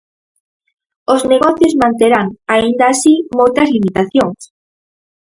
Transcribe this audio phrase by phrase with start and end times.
[1.13, 4.39] Os negocios manterán, aínda así, moitas limitacións.